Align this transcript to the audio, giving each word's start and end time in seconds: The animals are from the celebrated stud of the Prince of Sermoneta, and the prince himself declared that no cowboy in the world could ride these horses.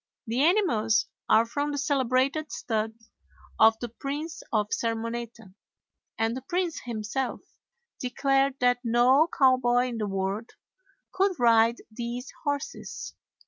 The 0.25 0.41
animals 0.41 1.05
are 1.29 1.45
from 1.45 1.71
the 1.71 1.77
celebrated 1.77 2.51
stud 2.51 2.95
of 3.59 3.77
the 3.77 3.87
Prince 3.89 4.41
of 4.51 4.69
Sermoneta, 4.71 5.53
and 6.17 6.35
the 6.35 6.41
prince 6.41 6.79
himself 6.85 7.41
declared 7.99 8.55
that 8.61 8.79
no 8.83 9.27
cowboy 9.31 9.89
in 9.89 9.99
the 9.99 10.07
world 10.07 10.53
could 11.13 11.33
ride 11.37 11.77
these 11.91 12.33
horses. 12.43 13.13